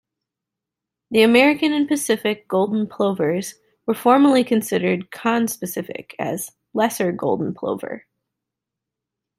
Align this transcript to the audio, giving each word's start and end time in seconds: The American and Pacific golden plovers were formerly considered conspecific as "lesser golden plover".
The 1.11 1.21
American 1.21 1.73
and 1.73 1.87
Pacific 1.87 2.47
golden 2.47 2.87
plovers 2.87 3.53
were 3.85 3.93
formerly 3.93 4.43
considered 4.43 5.11
conspecific 5.11 6.15
as 6.17 6.49
"lesser 6.73 7.11
golden 7.11 7.53
plover". 7.53 8.07